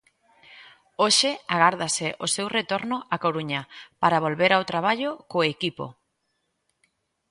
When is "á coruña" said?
3.13-3.61